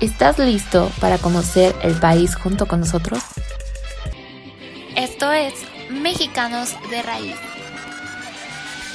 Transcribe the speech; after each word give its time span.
¿Estás 0.00 0.38
listo 0.38 0.90
para 0.98 1.18
conocer 1.18 1.76
el 1.82 1.94
país 2.00 2.34
junto 2.34 2.66
con 2.66 2.80
nosotros? 2.80 3.22
Esto 4.96 5.30
es 5.30 5.52
Mexicanos 5.90 6.74
de 6.88 7.02
Raíz. 7.02 7.36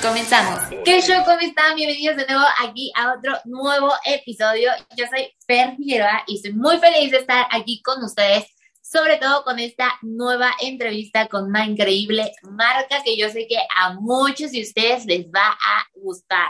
Comenzamos. 0.02 0.62
¿Qué 0.84 1.04
show? 1.04 1.23
¿Cómo 1.23 1.40
están? 1.41 1.76
Bienvenidos 1.76 2.18
de 2.18 2.26
nuevo 2.26 2.44
aquí 2.59 2.91
a 2.95 3.14
otro 3.14 3.34
nuevo 3.45 3.94
episodio. 4.04 4.72
Yo 4.98 5.05
soy 5.05 5.31
Fer 5.45 5.76
Figueroa 5.76 6.23
y 6.26 6.38
estoy 6.38 6.54
muy 6.54 6.80
feliz 6.80 7.12
de 7.12 7.17
estar 7.17 7.45
aquí 7.52 7.84
con 7.84 8.03
ustedes, 8.03 8.45
sobre 8.81 9.17
todo 9.17 9.44
con 9.44 9.59
esta 9.59 9.94
nueva 10.02 10.53
entrevista 10.59 11.28
con 11.28 11.45
una 11.45 11.67
increíble 11.67 12.31
marca 12.50 13.03
que 13.03 13.16
yo 13.16 13.30
sé 13.30 13.45
que 13.48 13.59
a 13.76 13.94
muchos 13.94 14.52
de 14.53 14.64
ustedes 14.64 15.06
les 15.06 15.28
va 15.28 15.52
a 15.52 15.86
gustar. 15.94 16.50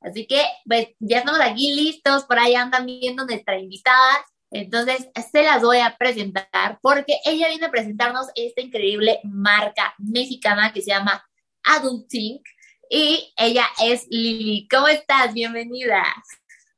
Así 0.00 0.26
que 0.26 0.42
pues, 0.66 0.88
ya 1.00 1.18
estamos 1.18 1.40
aquí 1.40 1.74
listos, 1.74 2.24
por 2.24 2.38
ahí 2.38 2.54
andan 2.54 2.86
viendo 2.86 3.24
nuestra 3.24 3.58
invitada. 3.58 4.24
Entonces, 4.50 5.08
se 5.32 5.42
las 5.42 5.62
voy 5.62 5.78
a 5.78 5.96
presentar 5.98 6.78
porque 6.80 7.18
ella 7.24 7.48
viene 7.48 7.66
a 7.66 7.70
presentarnos 7.70 8.28
esta 8.34 8.60
increíble 8.60 9.20
marca 9.24 9.94
mexicana 9.98 10.72
que 10.72 10.82
se 10.82 10.90
llama 10.90 11.24
Adulting 11.64 12.40
y 12.88 13.32
ella 13.36 13.66
es 13.82 14.06
Lili. 14.08 14.68
¿Cómo 14.70 14.86
estás? 14.88 15.34
Bienvenida. 15.34 16.04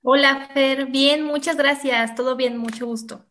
Hola, 0.02 0.48
Fer. 0.54 0.86
Bien, 0.86 1.22
muchas 1.22 1.56
gracias. 1.56 2.14
Todo 2.14 2.36
bien, 2.36 2.56
mucho 2.56 2.86
gusto. 2.86 3.26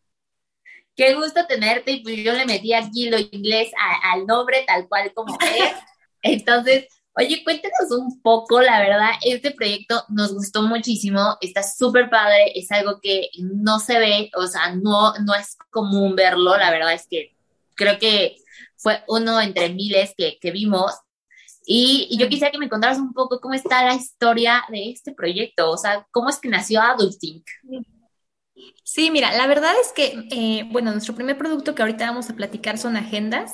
Qué 0.96 1.16
gusto 1.16 1.46
tenerte 1.48 1.92
y 1.92 2.04
pues 2.04 2.18
yo 2.18 2.34
le 2.34 2.46
metí 2.46 2.74
aquí 2.74 3.10
lo 3.10 3.18
inglés 3.20 3.72
al 4.04 4.26
nombre 4.26 4.64
tal 4.68 4.88
cual 4.88 5.14
como 5.14 5.38
es. 5.40 5.74
Entonces, 6.22 6.88
Oye, 7.20 7.44
cuéntanos 7.44 7.92
un 7.92 8.22
poco, 8.22 8.62
la 8.62 8.80
verdad, 8.80 9.10
este 9.23 9.50
proyecto 9.50 10.04
nos 10.10 10.34
gustó 10.34 10.62
muchísimo, 10.62 11.36
está 11.42 11.64
súper 11.64 12.12
padre, 12.12 12.52
es 12.54 12.72
algo 12.72 13.00
que 13.02 13.30
no 13.40 13.80
se 13.80 13.98
ve, 13.98 14.30
o 14.36 14.46
sea, 14.46 14.76
no, 14.76 15.14
no 15.26 15.34
es 15.34 15.58
común 15.72 16.16
verlo, 16.16 16.56
la 16.56 16.70
verdad 16.70 16.94
es 16.94 17.08
que 17.10 17.36
creo 17.73 17.98
que 17.98 18.38
fue 18.76 19.04
uno 19.08 19.42
entre 19.42 19.70
miles 19.70 20.14
que, 20.16 20.38
que 20.40 20.52
vimos. 20.52 20.92
Y, 21.66 22.16
yo 22.20 22.30
quisiera 22.30 22.52
que 22.52 22.60
me 22.60 22.70
contaras 22.70 23.00
un 23.00 23.14
poco 23.14 23.42
cómo 23.42 23.56
está 23.56 23.84
la 23.84 23.95
historia 23.95 24.64
de 24.70 24.92
este 24.92 25.12
proyecto, 25.12 25.72
o 25.72 25.78
sea, 25.78 26.06
cómo 26.12 26.30
es 26.30 26.38
que 26.38 26.50
nació 26.50 26.82
Adulting. 26.82 27.44
Sí, 28.84 29.10
mira, 29.10 29.36
la 29.36 29.48
verdad 29.48 29.73
es 29.82 29.92
que, 29.92 30.28
eh, 30.32 30.70
bueno, 30.72 30.92
nuestro 30.92 31.16
primer 31.16 31.38
producto 31.38 31.73
que 31.73 31.82
ahorita 31.82 32.06
vamos 32.06 32.30
a 32.30 32.36
platicar 32.36 32.78
son 32.78 32.95
agendas. 32.95 33.54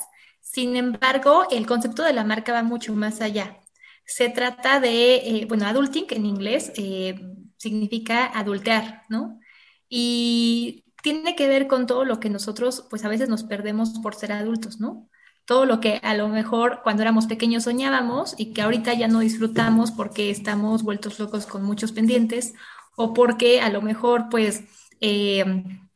Sin 0.54 0.76
embargo, 0.76 1.48
el 1.50 1.66
concepto 1.66 2.04
de 2.04 2.12
la 2.12 2.22
marca 2.22 2.52
va 2.52 2.62
mucho 2.62 2.94
más 2.94 3.20
allá. 3.20 3.58
Se 4.06 4.28
trata 4.28 4.78
de, 4.78 5.16
eh, 5.16 5.46
bueno, 5.48 5.66
adulting 5.66 6.06
en 6.10 6.26
inglés 6.26 6.70
eh, 6.76 7.16
significa 7.56 8.26
adultear, 8.26 9.02
¿no? 9.08 9.40
Y 9.88 10.84
tiene 11.02 11.34
que 11.34 11.48
ver 11.48 11.66
con 11.66 11.86
todo 11.88 12.04
lo 12.04 12.20
que 12.20 12.30
nosotros, 12.30 12.86
pues 12.88 13.04
a 13.04 13.08
veces 13.08 13.28
nos 13.28 13.42
perdemos 13.42 13.98
por 14.00 14.14
ser 14.14 14.30
adultos, 14.30 14.78
¿no? 14.78 15.08
Todo 15.44 15.66
lo 15.66 15.80
que 15.80 15.98
a 16.04 16.14
lo 16.14 16.28
mejor 16.28 16.82
cuando 16.84 17.02
éramos 17.02 17.26
pequeños 17.26 17.64
soñábamos 17.64 18.36
y 18.38 18.52
que 18.52 18.62
ahorita 18.62 18.94
ya 18.94 19.08
no 19.08 19.18
disfrutamos 19.20 19.90
porque 19.90 20.30
estamos 20.30 20.84
vueltos 20.84 21.18
locos 21.18 21.46
con 21.46 21.64
muchos 21.64 21.90
pendientes 21.90 22.54
o 22.96 23.12
porque 23.12 23.60
a 23.60 23.70
lo 23.70 23.82
mejor, 23.82 24.28
pues, 24.30 24.62
eh, 25.00 25.44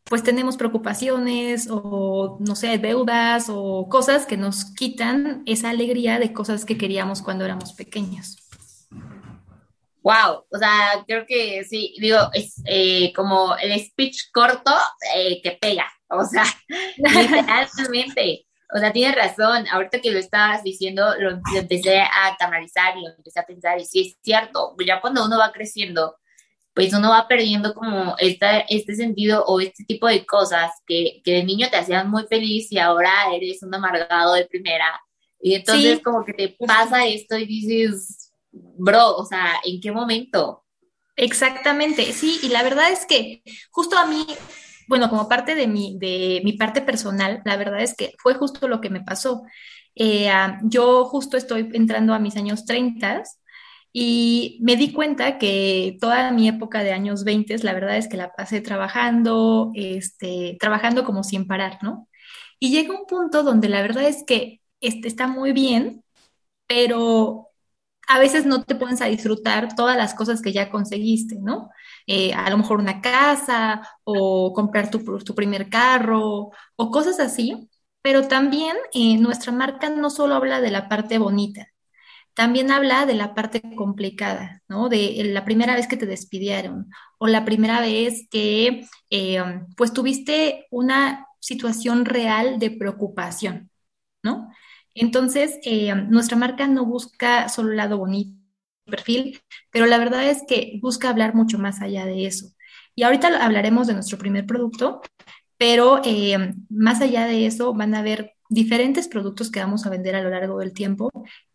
pues 0.09 0.23
tenemos 0.23 0.57
preocupaciones 0.57 1.69
o, 1.71 2.39
no 2.41 2.57
sé, 2.57 2.79
deudas 2.79 3.47
o 3.49 3.89
cosas 3.89 4.27
que 4.27 4.37
nos 4.37 4.65
quitan 4.65 5.43
esa 5.47 5.71
alegría 5.71 6.19
de 6.19 6.33
cosas 6.33 6.65
que 6.65 6.79
queríamos 6.79 7.23
cuando 7.23 7.45
éramos 7.45 7.73
pequeños. 7.75 8.37
Wow, 10.03 10.47
o 10.51 10.59
sea, 10.59 11.05
creo 11.07 11.27
que 11.27 11.65
sí, 11.65 11.95
digo, 12.01 12.19
es 12.33 12.63
eh, 12.65 13.13
como 13.13 13.57
el 13.57 13.79
speech 13.79 14.31
corto 14.33 14.73
eh, 15.15 15.43
que 15.43 15.59
pega, 15.61 15.85
o 16.09 16.25
sea, 16.25 16.45
literalmente, 16.97 18.47
o 18.75 18.79
sea, 18.79 18.91
tienes 18.91 19.17
razón, 19.17 19.67
ahorita 19.71 20.01
que 20.01 20.11
lo 20.11 20.19
estabas 20.19 20.63
diciendo, 20.63 21.15
lo, 21.19 21.33
lo, 21.33 21.59
empecé 21.59 22.01
a 22.01 22.35
canalizar 22.39 22.97
y 22.97 23.03
lo 23.03 23.11
empecé 23.11 23.41
a 23.41 23.47
pensar, 23.47 23.79
y 23.79 23.85
sí 23.85 24.01
es 24.01 24.19
cierto, 24.23 24.75
ya 24.87 25.03
cuando 25.03 25.27
uno 25.27 25.37
va 25.37 25.53
creciendo, 25.53 26.17
pues 26.79 26.95
uno 26.95 27.11
va 27.11 27.27
perdiendo 27.27 27.75
como 27.75 28.15
esta, 28.19 28.61
este 28.61 28.95
sentido 28.95 29.45
o 29.47 29.59
este 29.59 29.83
tipo 29.83 30.07
de 30.07 30.25
cosas 30.25 30.71
que, 30.87 31.21
que 31.25 31.33
de 31.33 31.43
niño 31.43 31.67
te 31.69 31.77
hacían 31.77 32.09
muy 32.09 32.25
feliz 32.29 32.71
y 32.71 32.79
ahora 32.79 33.11
eres 33.35 33.65
un 33.65 33.75
amargado 33.75 34.35
de 34.35 34.47
primera. 34.47 35.01
Y 35.41 35.55
entonces 35.55 35.99
como 36.05 36.25
que 36.25 36.35
te 36.35 36.57
pasa 36.65 37.05
esto 37.05 37.37
y 37.37 37.47
dices, 37.47 38.33
bro, 38.53 39.17
o 39.17 39.25
sea, 39.25 39.55
¿en 39.65 39.81
qué 39.81 39.91
momento? 39.91 40.65
Exactamente, 41.17 42.13
sí, 42.13 42.39
y 42.45 42.49
la 42.51 42.63
verdad 42.63 42.93
es 42.93 43.07
que 43.07 43.43
justo 43.73 43.99
a 43.99 44.07
mí, 44.07 44.25
bueno, 44.87 45.11
como 45.11 45.29
parte 45.29 45.57
de 45.57 45.67
mi, 45.67 45.99
de 45.99 46.43
mi 46.45 46.53
parte 46.53 46.81
personal, 46.81 47.43
la 47.45 47.57
verdad 47.57 47.83
es 47.83 47.97
que 47.97 48.15
fue 48.19 48.35
justo 48.35 48.69
lo 48.69 48.81
que 48.81 48.89
me 48.89 49.01
pasó. 49.01 49.43
Eh, 49.97 50.31
yo 50.63 51.07
justo 51.07 51.37
estoy 51.37 51.71
entrando 51.73 52.15
a 52.15 52.21
mis 52.21 52.37
años 52.37 52.67
30 52.67 53.25
y 53.93 54.59
me 54.63 54.77
di 54.77 54.93
cuenta 54.93 55.39
que 55.39 55.97
toda 56.01 56.31
mi 56.33 56.49
época 56.49 56.83
de 56.83 56.93
años 56.93 57.25
20, 57.25 57.59
la 57.59 57.75
verdad 57.75 57.97
es 57.97 58.09
que 58.09 58.17
la 58.17 58.33
pasé 58.35 58.61
trabajando, 58.61 59.73
este, 59.75 60.57
trabajando 60.61 61.05
como 61.05 61.25
sin 61.25 61.47
parar, 61.47 61.79
¿no? 61.83 62.09
Y 62.61 62.71
llega 62.71 62.95
un 62.99 63.07
punto 63.07 63.43
donde 63.43 63.69
la 63.69 63.83
verdad 63.83 64.05
es 64.05 64.25
que 64.27 64.61
este, 64.81 65.09
está 65.09 65.27
muy 65.29 65.53
bien, 65.53 66.05
pero 66.67 67.49
a 68.09 68.19
veces 68.19 68.47
no 68.47 68.65
te 68.65 68.75
pones 68.75 69.03
a 69.03 69.07
disfrutar 69.07 69.75
todas 69.77 69.97
las 69.97 70.15
cosas 70.15 70.43
que 70.43 70.53
ya 70.53 70.71
conseguiste, 70.71 71.37
¿no? 71.41 71.71
Eh, 72.07 72.33
a 72.35 72.51
lo 72.51 72.59
mejor 72.59 72.81
una 72.81 73.01
casa 73.03 73.83
o 74.05 74.53
comprar 74.55 74.91
tu, 74.91 75.05
tu, 75.21 75.35
primer 75.35 75.69
carro 75.71 76.51
o 76.77 76.91
cosas 76.91 77.21
así, 77.21 77.69
pero 78.03 78.29
también 78.29 78.77
eh, 78.95 79.19
nuestra 79.19 79.53
marca 79.53 79.91
no 79.91 80.11
solo 80.11 80.35
habla 80.35 80.61
de 80.61 80.71
la 80.71 80.89
parte 80.89 81.19
bonita, 81.19 81.69
también 82.39 82.71
habla 82.71 83.05
de 83.05 83.15
la 83.15 83.35
parte 83.35 83.61
complicada, 83.75 84.63
¿no? 84.69 84.89
De 84.89 85.25
la 85.25 85.45
primera 85.45 85.75
vez 85.75 85.89
que 85.89 85.97
te 85.97 86.07
despidieron 86.07 86.89
o 87.19 87.27
la 87.27 87.45
primera 87.45 87.81
vez 87.81 88.29
que 88.31 88.87
eh, 89.11 89.43
pues 89.77 89.93
tuviste 89.93 90.69
una 90.71 91.27
situación 91.41 92.05
real 92.05 92.61
de 92.61 92.71
preocupación, 92.71 93.73
¿no? 94.23 94.53
Entonces, 94.95 95.59
eh, 95.65 95.93
nuestra 95.97 96.37
marca 96.37 96.69
no 96.69 96.85
busca 96.87 97.49
solo 97.49 97.73
el 97.73 97.77
lado 97.77 97.99
bonito, 97.99 98.39
perfil, 98.85 99.41
pero 99.73 99.87
la 99.87 99.99
verdad 99.99 100.31
es 100.31 100.45
que 100.47 100.79
busca 100.81 101.11
hablar 101.11 101.35
mucho 101.35 101.59
más 101.59 101.83
allá 101.83 102.07
de 102.07 102.27
eso. 102.27 102.47
Y 102.95 103.03
ahorita 103.03 103.45
hablaremos 103.45 103.89
de 103.89 103.95
nuestro 103.95 104.17
primer 104.17 104.47
producto, 104.47 105.01
pero 105.57 106.03
eh, 106.05 106.55
más 106.71 107.01
allá 107.01 107.27
de 107.27 107.47
eso 107.47 107.75
van 107.75 107.97
a 107.97 107.99
haber 107.99 108.35
diferentes 108.49 109.09
productos 109.09 109.51
que 109.51 109.61
vamos 109.61 109.87
a 109.87 109.91
vender 109.91 110.15
a 110.15 110.23
lo 110.23 110.31
largo 110.31 110.61
del 110.61 110.73
tiempo 110.73 111.11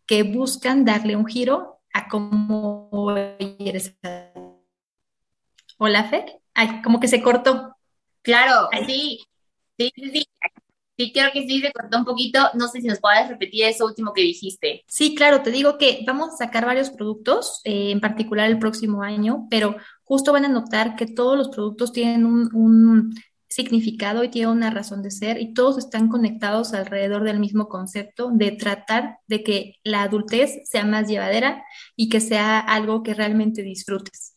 que 0.06 0.22
buscan 0.22 0.84
darle 0.84 1.16
un 1.16 1.26
giro 1.26 1.80
a 1.92 2.08
cómo 2.08 2.90
eres. 3.58 3.96
Hola, 5.78 6.04
Fer. 6.04 6.40
Ay, 6.54 6.82
como 6.82 7.00
que 7.00 7.08
se 7.08 7.22
cortó. 7.22 7.76
Claro, 8.22 8.68
sí, 8.86 9.20
sí, 9.76 9.92
sí, 9.94 10.26
sí. 10.96 11.12
creo 11.12 11.30
que 11.32 11.46
sí 11.46 11.60
se 11.60 11.72
cortó 11.72 11.98
un 11.98 12.04
poquito. 12.04 12.38
No 12.54 12.68
sé 12.68 12.80
si 12.80 12.86
nos 12.86 13.00
puedes 13.00 13.28
repetir 13.28 13.64
eso 13.64 13.86
último 13.86 14.12
que 14.12 14.22
dijiste. 14.22 14.84
Sí, 14.86 15.14
claro, 15.14 15.42
te 15.42 15.50
digo 15.50 15.76
que 15.78 16.02
vamos 16.06 16.34
a 16.34 16.36
sacar 16.36 16.64
varios 16.64 16.90
productos, 16.90 17.60
eh, 17.64 17.90
en 17.90 18.00
particular 18.00 18.48
el 18.48 18.58
próximo 18.58 19.02
año, 19.02 19.46
pero 19.50 19.76
justo 20.04 20.32
van 20.32 20.44
a 20.44 20.48
notar 20.48 20.96
que 20.96 21.06
todos 21.06 21.36
los 21.36 21.48
productos 21.48 21.92
tienen 21.92 22.24
un 22.24 23.14
significado 23.54 24.24
y 24.24 24.30
tiene 24.30 24.48
una 24.48 24.70
razón 24.70 25.00
de 25.00 25.12
ser 25.12 25.40
y 25.40 25.54
todos 25.54 25.78
están 25.78 26.08
conectados 26.08 26.74
alrededor 26.74 27.22
del 27.22 27.38
mismo 27.38 27.68
concepto 27.68 28.30
de 28.32 28.50
tratar 28.50 29.18
de 29.28 29.44
que 29.44 29.76
la 29.84 30.02
adultez 30.02 30.60
sea 30.64 30.84
más 30.84 31.06
llevadera 31.06 31.64
y 31.94 32.08
que 32.08 32.20
sea 32.20 32.58
algo 32.58 33.04
que 33.04 33.14
realmente 33.14 33.62
disfrutes. 33.62 34.34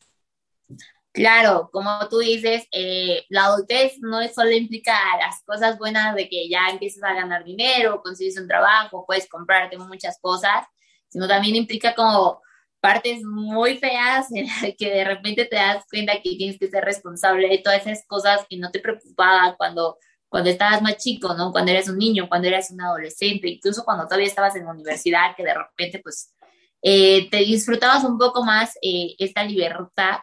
Claro, 1.11 1.71
como 1.73 1.89
tú 2.09 2.19
dices, 2.19 2.67
eh, 2.71 3.23
la 3.29 3.45
adultez 3.45 3.93
no 4.01 4.19
solo 4.27 4.51
implica 4.51 4.93
las 5.17 5.41
cosas 5.43 5.79
buenas 5.79 6.13
de 6.13 6.29
que 6.29 6.47
ya 6.47 6.69
empiezas 6.69 7.01
a 7.01 7.15
ganar 7.15 7.43
dinero, 7.43 8.03
consigues 8.03 8.39
un 8.39 8.47
trabajo, 8.47 9.03
puedes 9.07 9.27
comprarte 9.27 9.79
muchas 9.79 10.19
cosas, 10.21 10.67
sino 11.07 11.27
también 11.27 11.55
implica 11.55 11.95
como 11.95 12.43
partes 12.79 13.23
muy 13.23 13.77
feas 13.77 14.31
en 14.31 14.47
las 14.47 14.73
que 14.77 14.89
de 14.89 15.03
repente 15.03 15.45
te 15.45 15.55
das 15.55 15.83
cuenta 15.89 16.13
que 16.21 16.35
tienes 16.35 16.59
que 16.59 16.69
ser 16.69 16.83
responsable 16.83 17.49
de 17.49 17.57
todas 17.59 17.85
esas 17.85 18.05
cosas 18.07 18.45
que 18.49 18.57
no 18.57 18.71
te 18.71 18.79
preocupaban 18.79 19.55
cuando, 19.57 19.97
cuando 20.29 20.49
estabas 20.49 20.81
más 20.81 20.97
chico, 20.97 21.33
¿no? 21.33 21.51
Cuando 21.51 21.71
eras 21.71 21.89
un 21.89 21.97
niño, 21.97 22.27
cuando 22.29 22.47
eras 22.47 22.71
un 22.71 22.81
adolescente, 22.81 23.49
incluso 23.49 23.83
cuando 23.83 24.05
todavía 24.05 24.27
estabas 24.27 24.55
en 24.55 24.65
la 24.65 24.71
universidad, 24.71 25.35
que 25.35 25.43
de 25.43 25.53
repente 25.53 25.99
pues 25.99 26.33
eh, 26.81 27.29
te 27.29 27.37
disfrutabas 27.37 28.03
un 28.03 28.17
poco 28.17 28.43
más 28.43 28.77
eh, 28.81 29.15
esta 29.19 29.43
libertad, 29.43 30.19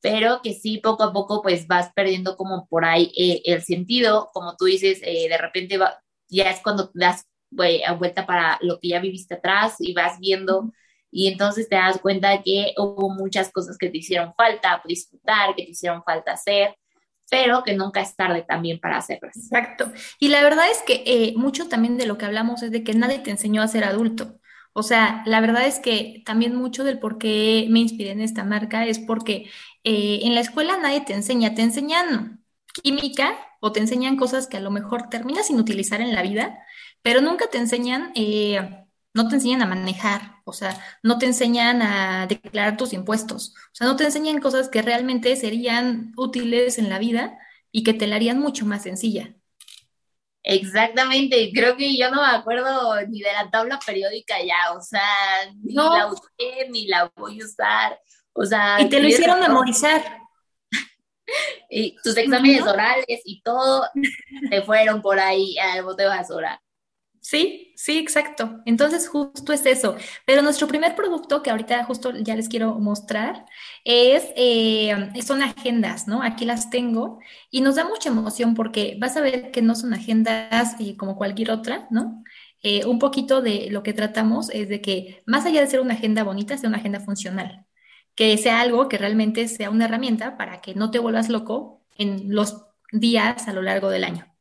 pero 0.00 0.40
que 0.42 0.52
sí 0.54 0.78
poco 0.78 1.02
a 1.02 1.12
poco 1.12 1.42
pues 1.42 1.66
vas 1.66 1.92
perdiendo 1.94 2.36
como 2.36 2.66
por 2.68 2.84
ahí 2.84 3.12
eh, 3.16 3.42
el 3.44 3.62
sentido, 3.62 4.30
como 4.32 4.56
tú 4.56 4.66
dices, 4.66 5.00
de 5.00 5.36
repente 5.38 5.78
ya 6.28 6.50
es 6.50 6.60
cuando 6.62 6.90
das 6.94 7.26
vuelta 7.50 8.26
para 8.26 8.58
lo 8.60 8.78
que 8.80 8.88
ya 8.88 9.00
viviste 9.00 9.34
atrás 9.34 9.76
y 9.78 9.92
vas 9.94 10.18
viendo 10.20 10.72
y 11.10 11.28
entonces 11.28 11.68
te 11.68 11.76
das 11.76 11.98
cuenta 11.98 12.42
que 12.42 12.74
hubo 12.76 13.10
muchas 13.10 13.50
cosas 13.50 13.78
que 13.78 13.88
te 13.88 13.98
hicieron 13.98 14.34
falta 14.34 14.82
disfrutar, 14.84 15.54
que 15.54 15.64
te 15.64 15.70
hicieron 15.70 16.02
falta 16.04 16.32
hacer, 16.32 16.76
pero 17.30 17.62
que 17.64 17.74
nunca 17.74 18.00
es 18.00 18.14
tarde 18.14 18.44
también 18.46 18.80
para 18.80 18.98
hacerlas. 18.98 19.36
Exacto. 19.36 19.92
Y 20.18 20.28
la 20.28 20.42
verdad 20.42 20.70
es 20.70 20.82
que 20.82 21.02
eh, 21.06 21.34
mucho 21.36 21.68
también 21.68 21.96
de 21.96 22.06
lo 22.06 22.18
que 22.18 22.24
hablamos 22.24 22.62
es 22.62 22.70
de 22.70 22.84
que 22.84 22.94
nadie 22.94 23.18
te 23.18 23.30
enseñó 23.30 23.62
a 23.62 23.68
ser 23.68 23.84
adulto. 23.84 24.38
O 24.72 24.82
sea, 24.82 25.22
la 25.24 25.40
verdad 25.40 25.66
es 25.66 25.78
que 25.78 26.22
también 26.26 26.54
mucho 26.54 26.84
del 26.84 26.98
por 26.98 27.16
qué 27.16 27.66
me 27.70 27.80
inspiré 27.80 28.10
en 28.10 28.20
esta 28.20 28.44
marca 28.44 28.84
es 28.84 28.98
porque 28.98 29.50
eh, 29.84 30.20
en 30.22 30.34
la 30.34 30.40
escuela 30.40 30.76
nadie 30.76 31.00
te 31.00 31.14
enseña, 31.14 31.54
te 31.54 31.62
enseñan 31.62 32.44
química 32.82 33.38
o 33.60 33.72
te 33.72 33.80
enseñan 33.80 34.16
cosas 34.16 34.46
que 34.46 34.58
a 34.58 34.60
lo 34.60 34.70
mejor 34.70 35.08
terminas 35.08 35.46
sin 35.46 35.58
utilizar 35.58 36.02
en 36.02 36.14
la 36.14 36.22
vida, 36.22 36.58
pero 37.00 37.22
nunca 37.22 37.46
te 37.50 37.56
enseñan, 37.56 38.12
eh, 38.14 38.85
no 39.16 39.28
te 39.28 39.36
enseñan 39.36 39.62
a 39.62 39.66
manejar, 39.66 40.36
o 40.44 40.52
sea, 40.52 40.78
no 41.02 41.16
te 41.18 41.24
enseñan 41.24 41.80
a 41.80 42.26
declarar 42.26 42.76
tus 42.76 42.92
impuestos, 42.92 43.54
o 43.72 43.74
sea, 43.74 43.86
no 43.86 43.96
te 43.96 44.04
enseñan 44.04 44.40
cosas 44.40 44.68
que 44.68 44.82
realmente 44.82 45.34
serían 45.36 46.12
útiles 46.18 46.78
en 46.78 46.90
la 46.90 46.98
vida 46.98 47.38
y 47.72 47.82
que 47.82 47.94
te 47.94 48.06
la 48.06 48.16
harían 48.16 48.38
mucho 48.38 48.66
más 48.66 48.82
sencilla. 48.82 49.34
Exactamente, 50.42 51.50
creo 51.52 51.76
que 51.76 51.96
yo 51.96 52.10
no 52.10 52.20
me 52.20 52.28
acuerdo 52.28 53.00
ni 53.08 53.20
de 53.20 53.32
la 53.32 53.50
tabla 53.50 53.80
periódica 53.84 54.36
ya, 54.44 54.74
o 54.76 54.82
sea, 54.82 55.02
ni 55.62 55.74
la 55.74 56.08
usé, 56.08 56.68
ni 56.70 56.86
la 56.86 57.10
voy 57.16 57.40
a 57.40 57.44
usar, 57.44 57.98
o 58.34 58.44
sea... 58.44 58.80
Y 58.80 58.90
te 58.90 59.00
lo 59.00 59.08
hicieron 59.08 59.40
memorizar. 59.40 60.02
y 61.70 61.96
tus 62.02 62.16
exámenes 62.18 62.62
orales 62.62 63.22
y 63.24 63.40
todo 63.40 63.88
te 64.50 64.60
fueron 64.60 65.00
por 65.00 65.18
ahí 65.18 65.56
al 65.58 65.84
bote 65.84 66.02
de 66.02 66.10
basura. 66.10 66.62
Sí, 67.28 67.72
sí, 67.74 67.98
exacto. 67.98 68.60
Entonces, 68.66 69.08
justo 69.08 69.52
es 69.52 69.66
eso. 69.66 69.96
Pero 70.24 70.42
nuestro 70.42 70.68
primer 70.68 70.94
producto, 70.94 71.42
que 71.42 71.50
ahorita 71.50 71.82
justo 71.84 72.12
ya 72.16 72.36
les 72.36 72.48
quiero 72.48 72.76
mostrar, 72.78 73.44
es, 73.84 74.28
eh, 74.36 74.94
son 75.26 75.42
agendas, 75.42 76.06
¿no? 76.06 76.22
Aquí 76.22 76.44
las 76.44 76.70
tengo 76.70 77.18
y 77.50 77.62
nos 77.62 77.74
da 77.74 77.84
mucha 77.84 78.10
emoción 78.10 78.54
porque 78.54 78.96
vas 79.00 79.16
a 79.16 79.22
ver 79.22 79.50
que 79.50 79.60
no 79.60 79.74
son 79.74 79.92
agendas 79.92 80.76
eh, 80.78 80.96
como 80.96 81.16
cualquier 81.16 81.50
otra, 81.50 81.88
¿no? 81.90 82.22
Eh, 82.62 82.84
un 82.86 83.00
poquito 83.00 83.42
de 83.42 83.70
lo 83.72 83.82
que 83.82 83.92
tratamos 83.92 84.48
es 84.50 84.68
de 84.68 84.80
que 84.80 85.24
más 85.26 85.44
allá 85.46 85.60
de 85.62 85.66
ser 85.66 85.80
una 85.80 85.94
agenda 85.94 86.22
bonita, 86.22 86.56
sea 86.56 86.68
una 86.68 86.78
agenda 86.78 87.00
funcional, 87.00 87.66
que 88.14 88.38
sea 88.38 88.60
algo 88.60 88.88
que 88.88 88.98
realmente 88.98 89.48
sea 89.48 89.70
una 89.70 89.86
herramienta 89.86 90.36
para 90.36 90.60
que 90.60 90.74
no 90.76 90.92
te 90.92 91.00
vuelvas 91.00 91.28
loco 91.28 91.82
en 91.98 92.32
los 92.32 92.66
días 92.92 93.48
a 93.48 93.52
lo 93.52 93.62
largo 93.62 93.90
del 93.90 94.04
año. 94.04 94.35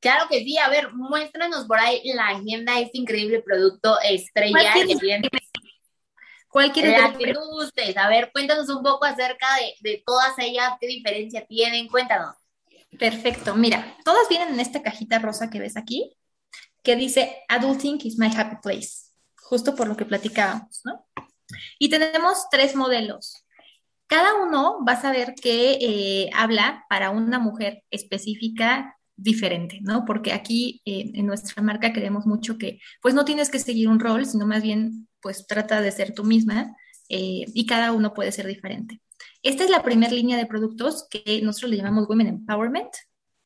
Claro 0.00 0.28
que 0.28 0.42
sí, 0.42 0.56
a 0.56 0.68
ver, 0.70 0.92
muéstranos 0.94 1.66
por 1.66 1.78
ahí 1.78 2.00
la 2.14 2.28
agenda, 2.28 2.80
este 2.80 2.98
increíble 2.98 3.42
producto 3.42 3.98
estrella 4.00 4.72
que 4.74 4.96
tiene. 4.96 5.28
¿Cuál 6.48 6.72
quieres 6.72 7.00
la 7.00 7.16
que 7.16 7.32
tú 7.32 7.40
gustes. 7.52 7.96
A 7.96 8.08
ver, 8.08 8.32
cuéntanos 8.32 8.68
un 8.70 8.82
poco 8.82 9.04
acerca 9.04 9.46
de, 9.56 9.74
de 9.88 10.02
todas 10.04 10.32
ellas, 10.38 10.72
qué 10.80 10.88
diferencia 10.88 11.46
tienen, 11.46 11.86
cuéntanos. 11.86 12.34
Perfecto, 12.98 13.54
mira, 13.54 13.96
todas 14.04 14.28
vienen 14.28 14.54
en 14.54 14.60
esta 14.60 14.82
cajita 14.82 15.20
rosa 15.20 15.48
que 15.48 15.60
ves 15.60 15.76
aquí, 15.76 16.16
que 16.82 16.96
dice 16.96 17.44
Adulting 17.48 18.00
is 18.02 18.18
my 18.18 18.26
happy 18.34 18.56
place, 18.62 19.12
justo 19.36 19.76
por 19.76 19.86
lo 19.86 19.96
que 19.96 20.04
platicábamos, 20.04 20.80
¿no? 20.84 21.06
Y 21.78 21.88
tenemos 21.88 22.48
tres 22.50 22.74
modelos. 22.74 23.44
Cada 24.06 24.34
uno 24.34 24.78
vas 24.80 25.04
a 25.04 25.12
ver 25.12 25.34
que 25.34 25.78
eh, 25.80 26.30
habla 26.34 26.84
para 26.88 27.10
una 27.10 27.38
mujer 27.38 27.84
específica 27.90 28.96
diferente, 29.22 29.80
¿no? 29.82 30.04
Porque 30.04 30.32
aquí 30.32 30.82
eh, 30.84 31.10
en 31.14 31.26
nuestra 31.26 31.62
marca 31.62 31.92
creemos 31.92 32.26
mucho 32.26 32.58
que 32.58 32.80
pues 33.02 33.14
no 33.14 33.24
tienes 33.24 33.50
que 33.50 33.58
seguir 33.58 33.88
un 33.88 34.00
rol, 34.00 34.26
sino 34.26 34.46
más 34.46 34.62
bien 34.62 35.08
pues 35.20 35.46
trata 35.46 35.80
de 35.80 35.92
ser 35.92 36.14
tú 36.14 36.24
misma 36.24 36.74
eh, 37.08 37.44
y 37.54 37.66
cada 37.66 37.92
uno 37.92 38.14
puede 38.14 38.32
ser 38.32 38.46
diferente. 38.46 39.00
Esta 39.42 39.64
es 39.64 39.70
la 39.70 39.82
primera 39.82 40.12
línea 40.12 40.36
de 40.38 40.46
productos 40.46 41.06
que 41.10 41.42
nosotros 41.42 41.70
le 41.70 41.76
llamamos 41.76 42.08
Women 42.08 42.28
Empowerment, 42.28 42.90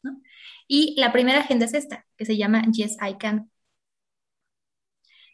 ¿no? 0.02 0.20
Y 0.68 0.94
la 0.98 1.12
primera 1.12 1.40
agenda 1.40 1.66
es 1.66 1.74
esta, 1.74 2.06
que 2.16 2.24
se 2.24 2.36
llama 2.36 2.64
Yes, 2.72 2.96
I 3.02 3.14
Can. 3.18 3.50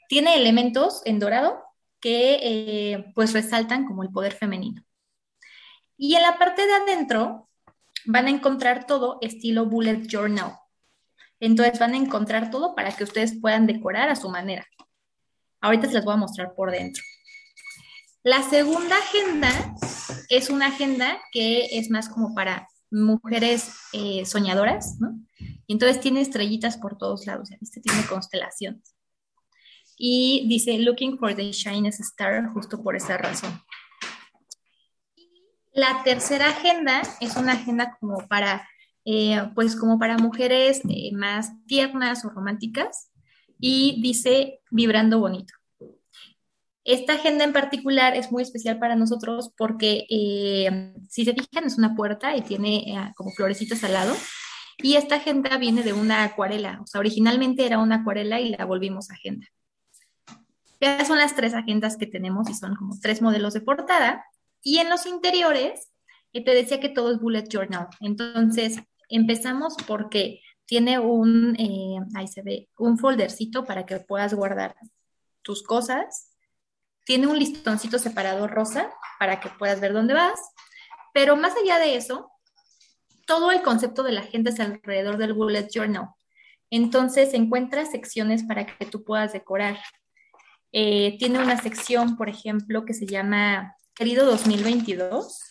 Tiene 0.09 0.37
elementos 0.37 1.03
en 1.05 1.19
dorado 1.19 1.63
que 2.01 2.39
eh, 2.43 3.13
pues 3.15 3.33
resaltan 3.33 3.87
como 3.87 4.03
el 4.03 4.11
poder 4.11 4.33
femenino. 4.33 4.83
Y 5.97 6.15
en 6.15 6.23
la 6.23 6.39
parte 6.39 6.67
de 6.67 6.73
adentro 6.73 7.50
van 8.07 8.27
a 8.27 8.31
encontrar 8.31 8.87
todo 8.87 9.19
estilo 9.21 9.67
bullet 9.67 10.07
journal. 10.07 10.53
Entonces 11.41 11.79
van 11.79 11.95
a 11.95 11.97
encontrar 11.97 12.51
todo 12.51 12.75
para 12.75 12.93
que 12.93 13.05
ustedes 13.05 13.39
puedan 13.41 13.67
decorar 13.67 14.09
a 14.11 14.17
su 14.17 14.29
manera. 14.29 14.67
Ahorita 15.61 15.89
se 15.89 16.01
voy 16.01 16.15
a 16.15 16.19
mostrar 16.19 16.55
por 16.55 16.71
dentro. 16.71 17.03
La 18.23 18.43
segunda 18.43 18.97
agenda 18.97 19.51
es 20.29 20.51
una 20.51 20.67
agenda 20.67 21.19
que 21.33 21.79
es 21.79 21.91
más 21.91 22.09
como 22.09 22.35
para 22.35 22.69
mujeres 22.91 23.71
eh, 23.93 24.27
soñadoras, 24.27 24.97
¿no? 25.01 25.19
Entonces 25.69 26.01
tiene 26.01 26.21
estrellitas 26.21 26.77
por 26.77 26.99
todos 26.99 27.27
lados, 27.27 27.49
¿viste? 27.61 27.81
Tiene 27.81 28.05
constelaciones. 28.07 28.95
Y 29.97 30.47
dice, 30.49 30.79
looking 30.79 31.19
for 31.19 31.35
the 31.35 31.53
shiniest 31.53 32.01
star, 32.01 32.53
justo 32.53 32.83
por 32.83 32.97
esa 32.97 33.17
razón. 33.17 33.63
La 35.73 36.03
tercera 36.03 36.49
agenda 36.49 37.03
es 37.21 37.37
una 37.37 37.53
agenda 37.53 37.97
como 38.01 38.27
para, 38.27 38.69
eh, 39.05 39.41
pues 39.55 39.77
como 39.77 39.99
para 39.99 40.19
mujeres 40.19 40.81
eh, 40.89 41.13
más 41.13 41.53
tiernas 41.67 42.25
o 42.25 42.31
románticas 42.31 43.11
y 43.59 44.01
dice 44.03 44.61
vibrando 44.71 45.21
bonito. 45.21 45.55
Esta 46.83 47.13
agenda 47.13 47.45
en 47.45 47.53
particular 47.53 48.17
es 48.17 48.33
muy 48.33 48.43
especial 48.43 48.79
para 48.81 48.97
nosotros 48.97 49.53
porque 49.57 50.07
eh, 50.11 50.95
si 51.09 51.25
se 51.25 51.35
fijan 51.35 51.65
es 51.65 51.79
una 51.79 51.95
puerta 51.95 52.37
y 52.37 52.41
tiene 52.41 53.13
como 53.15 53.31
florecitas 53.31 53.85
al 53.85 53.93
lado. 53.93 54.17
Y 54.79 54.97
esta 54.97 55.17
agenda 55.17 55.57
viene 55.59 55.83
de 55.83 55.93
una 55.93 56.25
acuarela, 56.25 56.81
o 56.83 56.87
sea, 56.87 57.01
originalmente 57.01 57.67
era 57.67 57.79
una 57.79 57.97
acuarela 57.97 58.41
y 58.41 58.49
la 58.49 58.65
volvimos 58.65 59.11
agenda. 59.11 59.47
Ya 60.81 61.05
son 61.05 61.19
las 61.19 61.37
tres 61.37 61.53
agendas 61.53 61.99
que 61.99 62.07
tenemos 62.07 62.49
y 62.49 62.55
son 62.55 62.75
como 62.75 62.99
tres 62.99 63.21
modelos 63.21 63.53
de 63.53 63.61
portada. 63.61 64.25
Y 64.63 64.79
en 64.79 64.91
los 64.91 65.07
interiores, 65.07 65.91
te 66.33 66.55
decía 66.55 66.81
que 66.81 66.89
todo 66.89 67.13
es 67.13 67.21
bullet 67.21 67.49
journal. 67.49 67.89
Entonces, 68.01 68.79
empezamos 69.09 69.75
porque 69.87 70.41
tiene 70.67 70.99
un, 70.99 71.57
eh, 71.59 71.99
ahí 72.15 72.29
se 72.29 72.43
ve, 72.43 72.69
un 72.79 72.99
foldercito 72.99 73.65
para 73.65 73.87
que 73.87 73.99
puedas 73.99 74.35
guardar 74.35 74.77
tus 75.43 75.63
cosas. 75.63 76.37
Tiene 77.05 77.27
un 77.27 77.39
listoncito 77.39 77.99
separado 77.99 78.47
rosa 78.47 78.91
para 79.19 79.41
que 79.41 79.49
puedas 79.51 79.81
ver 79.81 79.93
dónde 79.93 80.15
vas. 80.15 80.39
Pero 81.13 81.37
más 81.37 81.55
allá 81.57 81.79
de 81.79 81.97
eso, 81.97 82.31
todo 83.27 83.51
el 83.51 83.63
concepto 83.63 84.03
de 84.03 84.13
la 84.13 84.23
gente 84.23 84.51
es 84.51 84.61
alrededor 84.61 85.17
del 85.17 85.33
bullet 85.33 85.69
journal. 85.73 86.11
Entonces, 86.71 87.35
encuentra 87.35 87.85
secciones 87.85 88.45
para 88.45 88.65
que 88.65 88.87
tú 88.87 89.03
puedas 89.03 89.33
decorar. 89.33 89.79
Eh, 90.73 91.17
tiene 91.19 91.41
una 91.41 91.61
sección, 91.61 92.17
por 92.17 92.29
ejemplo, 92.29 92.85
que 92.85 92.95
se 92.95 93.07
llama 93.07 93.75
querido 94.01 94.25
2022, 94.25 95.43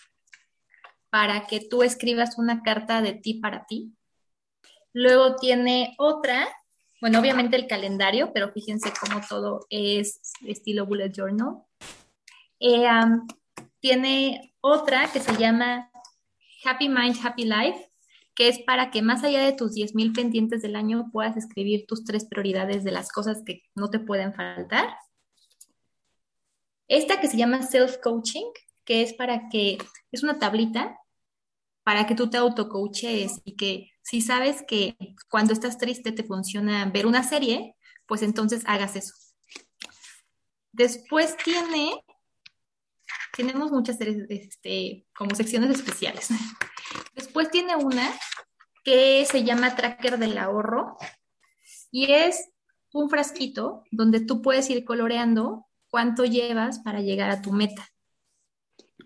para 1.11 1.45
que 1.45 1.59
tú 1.59 1.83
escribas 1.83 2.39
una 2.39 2.63
carta 2.63 2.99
de 2.99 3.13
ti 3.13 3.35
para 3.35 3.67
ti. 3.67 3.93
Luego 4.91 5.35
tiene 5.35 5.93
otra, 5.99 6.47
bueno, 6.99 7.19
obviamente 7.19 7.57
el 7.57 7.67
calendario, 7.67 8.31
pero 8.33 8.51
fíjense 8.51 8.91
cómo 8.99 9.21
todo 9.29 9.67
es 9.69 10.19
estilo 10.47 10.87
bullet 10.87 11.11
journal. 11.15 11.57
Eh, 12.59 12.87
tiene 13.81 14.55
otra 14.61 15.11
que 15.13 15.19
se 15.19 15.37
llama 15.37 15.91
Happy 16.65 16.89
Mind, 16.89 17.17
Happy 17.23 17.43
Life, 17.43 17.91
que 18.33 18.47
es 18.47 18.57
para 18.63 18.89
que 18.89 19.03
más 19.03 19.23
allá 19.23 19.43
de 19.43 19.53
tus 19.53 19.75
10.000 19.75 20.15
pendientes 20.15 20.63
del 20.63 20.75
año 20.75 21.11
puedas 21.11 21.37
escribir 21.37 21.85
tus 21.85 22.03
tres 22.03 22.25
prioridades 22.25 22.83
de 22.83 22.93
las 22.93 23.11
cosas 23.11 23.43
que 23.45 23.61
no 23.75 23.91
te 23.91 23.99
pueden 23.99 24.33
faltar. 24.33 24.89
Esta 26.89 27.21
que 27.21 27.27
se 27.27 27.37
llama 27.37 27.61
self-coaching, 27.61 28.51
que 28.83 29.03
es 29.03 29.13
para 29.13 29.47
que, 29.47 29.77
es 30.11 30.23
una 30.23 30.39
tablita 30.39 30.97
para 31.83 32.05
que 32.05 32.15
tú 32.15 32.29
te 32.29 32.37
autocoaches 32.37 33.41
y 33.45 33.55
que 33.55 33.91
si 34.01 34.21
sabes 34.21 34.63
que 34.67 34.97
cuando 35.29 35.53
estás 35.53 35.77
triste 35.77 36.11
te 36.11 36.23
funciona 36.23 36.85
ver 36.85 37.05
una 37.05 37.23
serie, 37.23 37.75
pues 38.05 38.23
entonces 38.23 38.63
hagas 38.65 38.95
eso. 38.95 39.13
Después 40.71 41.37
tiene 41.37 42.03
tenemos 43.39 43.71
muchas 43.71 43.97
este, 44.01 45.05
como 45.15 45.33
secciones 45.35 45.69
especiales. 45.69 46.27
Después 47.15 47.49
tiene 47.49 47.75
una 47.75 48.11
que 48.83 49.25
se 49.25 49.43
llama 49.43 49.75
Tracker 49.75 50.17
del 50.17 50.37
Ahorro 50.37 50.97
y 51.91 52.11
es 52.11 52.49
un 52.91 53.09
frasquito 53.09 53.83
donde 53.91 54.19
tú 54.19 54.41
puedes 54.41 54.69
ir 54.69 54.83
coloreando 54.83 55.68
cuánto 55.89 56.25
llevas 56.25 56.79
para 56.79 57.01
llegar 57.01 57.29
a 57.29 57.41
tu 57.41 57.51
meta. 57.51 57.87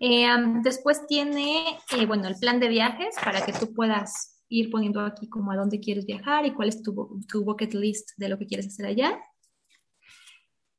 Eh, 0.00 0.26
después 0.62 1.06
tiene, 1.06 1.78
eh, 1.96 2.06
bueno, 2.06 2.28
el 2.28 2.36
plan 2.36 2.60
de 2.60 2.68
viajes 2.68 3.14
para 3.22 3.44
que 3.44 3.52
tú 3.52 3.72
puedas 3.72 4.42
ir 4.48 4.70
poniendo 4.70 5.00
aquí 5.00 5.28
como 5.28 5.52
a 5.52 5.56
dónde 5.56 5.80
quieres 5.80 6.06
viajar 6.06 6.46
y 6.46 6.52
cuál 6.52 6.68
es 6.68 6.82
tu, 6.82 7.20
tu 7.28 7.44
bucket 7.44 7.74
list 7.74 8.10
de 8.16 8.28
lo 8.28 8.38
que 8.38 8.46
quieres 8.46 8.66
hacer 8.66 8.86
allá. 8.86 9.20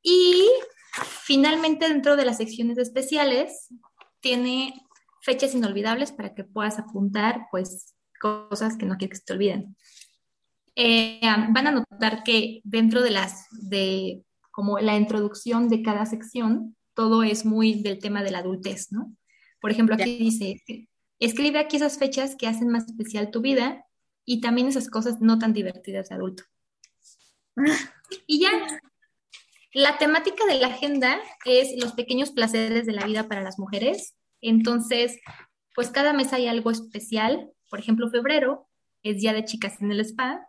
Y 0.02 0.48
finalmente, 1.02 1.88
dentro 1.88 2.16
de 2.16 2.24
las 2.24 2.36
secciones 2.36 2.78
especiales, 2.78 3.68
tiene 4.20 4.74
fechas 5.22 5.54
inolvidables 5.54 6.12
para 6.12 6.34
que 6.34 6.44
puedas 6.44 6.78
apuntar, 6.78 7.46
pues, 7.50 7.94
cosas 8.20 8.76
que 8.76 8.86
no 8.86 8.96
quieres 8.96 9.18
que 9.18 9.20
se 9.20 9.24
te 9.24 9.32
olviden. 9.32 9.76
Eh, 10.76 11.20
van 11.50 11.66
a 11.66 11.70
notar 11.70 12.22
que 12.22 12.60
dentro 12.62 13.02
de 13.02 13.10
las, 13.10 13.46
de 13.50 14.25
como 14.56 14.78
la 14.78 14.96
introducción 14.96 15.68
de 15.68 15.82
cada 15.82 16.06
sección, 16.06 16.78
todo 16.94 17.22
es 17.22 17.44
muy 17.44 17.82
del 17.82 17.98
tema 17.98 18.22
de 18.22 18.30
la 18.30 18.38
adultez, 18.38 18.90
¿no? 18.90 19.14
Por 19.60 19.70
ejemplo, 19.70 19.94
aquí 19.94 20.16
dice, 20.16 20.64
escribe 21.18 21.58
aquí 21.58 21.76
esas 21.76 21.98
fechas 21.98 22.36
que 22.36 22.46
hacen 22.46 22.70
más 22.70 22.86
especial 22.86 23.30
tu 23.30 23.42
vida 23.42 23.84
y 24.24 24.40
también 24.40 24.66
esas 24.68 24.88
cosas 24.88 25.20
no 25.20 25.38
tan 25.38 25.52
divertidas 25.52 26.08
de 26.08 26.14
adulto. 26.14 26.44
Y 28.26 28.40
ya, 28.40 28.50
la 29.74 29.98
temática 29.98 30.46
de 30.46 30.54
la 30.54 30.68
agenda 30.68 31.20
es 31.44 31.74
los 31.78 31.92
pequeños 31.92 32.30
placeres 32.30 32.86
de 32.86 32.92
la 32.92 33.04
vida 33.04 33.28
para 33.28 33.42
las 33.42 33.58
mujeres. 33.58 34.14
Entonces, 34.40 35.18
pues 35.74 35.90
cada 35.90 36.14
mes 36.14 36.32
hay 36.32 36.46
algo 36.46 36.70
especial. 36.70 37.50
Por 37.68 37.80
ejemplo, 37.80 38.08
febrero 38.08 38.68
es 39.02 39.20
Día 39.20 39.34
de 39.34 39.44
Chicas 39.44 39.82
en 39.82 39.90
el 39.90 40.00
Spa. 40.00 40.48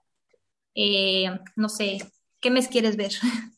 Eh, 0.76 1.30
no 1.56 1.68
sé, 1.68 1.98
¿qué 2.40 2.52
mes 2.52 2.70
quieres 2.70 2.96
ver? 2.96 3.12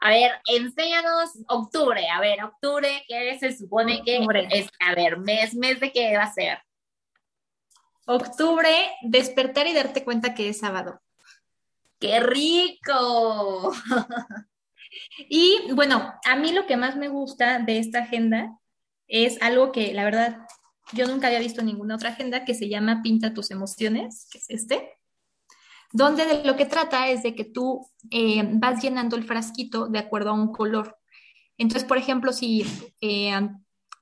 A 0.00 0.10
ver, 0.10 0.32
enséñanos 0.46 1.30
octubre. 1.48 2.08
A 2.08 2.20
ver, 2.20 2.42
octubre, 2.44 3.04
¿qué 3.08 3.38
se 3.38 3.56
supone 3.56 4.02
que 4.04 4.24
es? 4.50 4.68
A 4.80 4.94
ver, 4.94 5.18
mes, 5.18 5.54
mes 5.54 5.80
de 5.80 5.92
qué 5.92 6.16
va 6.16 6.24
a 6.24 6.32
ser. 6.32 6.58
Octubre, 8.06 8.70
despertar 9.02 9.66
y 9.66 9.74
darte 9.74 10.04
cuenta 10.04 10.34
que 10.34 10.48
es 10.48 10.60
sábado. 10.60 11.00
¡Qué 11.98 12.20
rico! 12.20 13.72
y 15.28 15.72
bueno, 15.72 16.14
a 16.24 16.36
mí 16.36 16.52
lo 16.52 16.66
que 16.66 16.76
más 16.76 16.96
me 16.96 17.08
gusta 17.08 17.58
de 17.58 17.78
esta 17.78 18.00
agenda 18.00 18.56
es 19.08 19.40
algo 19.42 19.72
que 19.72 19.92
la 19.92 20.04
verdad 20.04 20.46
yo 20.92 21.06
nunca 21.06 21.26
había 21.26 21.40
visto 21.40 21.60
en 21.60 21.66
ninguna 21.66 21.96
otra 21.96 22.10
agenda 22.10 22.44
que 22.44 22.54
se 22.54 22.68
llama 22.68 23.02
Pinta 23.02 23.34
tus 23.34 23.50
emociones, 23.50 24.28
que 24.30 24.38
es 24.38 24.48
este 24.48 24.97
donde 25.92 26.26
de 26.26 26.44
lo 26.44 26.56
que 26.56 26.66
trata 26.66 27.08
es 27.08 27.22
de 27.22 27.34
que 27.34 27.44
tú 27.44 27.86
eh, 28.10 28.48
vas 28.54 28.82
llenando 28.82 29.16
el 29.16 29.24
frasquito 29.24 29.88
de 29.88 29.98
acuerdo 29.98 30.30
a 30.30 30.34
un 30.34 30.52
color. 30.52 30.98
Entonces, 31.56 31.86
por 31.86 31.98
ejemplo, 31.98 32.32
si, 32.32 32.64
eh, 33.00 33.48